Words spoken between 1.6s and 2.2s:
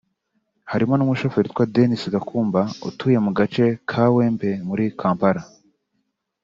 Denis